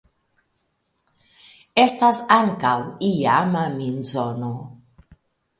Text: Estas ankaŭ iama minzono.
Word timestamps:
Estas 1.83 2.21
ankaŭ 2.37 2.73
iama 3.11 3.63
minzono. 3.77 4.51